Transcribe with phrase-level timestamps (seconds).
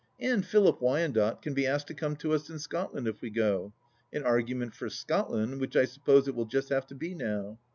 [0.19, 3.29] And Philip Wyandotte can be asked to come to us in Scot land if we
[3.29, 3.71] go.
[4.11, 7.59] An argument for Scotland, which I suppose it will just have to be now.